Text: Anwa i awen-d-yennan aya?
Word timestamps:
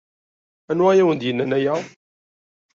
Anwa 0.71 0.91
i 0.95 1.01
awen-d-yennan 1.01 1.51
aya? 1.57 1.75